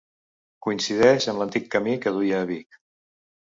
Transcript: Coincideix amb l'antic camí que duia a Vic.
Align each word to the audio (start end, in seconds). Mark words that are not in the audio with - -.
Coincideix 0.67 1.27
amb 1.33 1.41
l'antic 1.43 1.69
camí 1.77 1.95
que 2.07 2.15
duia 2.17 2.41
a 2.47 2.49
Vic. 2.55 2.81